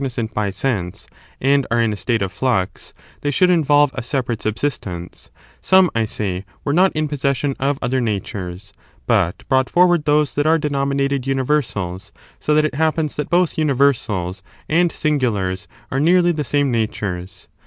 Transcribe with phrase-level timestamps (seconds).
[0.01, 1.07] tws thJofy" nisant by sense
[1.39, 5.29] and are in a state of flux, they »^out umver should involve a separate subsistence—
[5.61, 8.73] some, I say, were not in possession of other natures,
[9.05, 12.09] but brought forward those that are denominated tmiversals;
[12.39, 17.47] so that it happens that both universals and singulars are nearly the same natures.